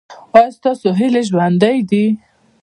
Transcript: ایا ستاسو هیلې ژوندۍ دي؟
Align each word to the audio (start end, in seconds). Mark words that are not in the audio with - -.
ایا 0.35 0.49
ستاسو 0.57 0.87
هیلې 0.99 1.21
ژوندۍ 1.29 1.77
دي؟ 1.89 2.05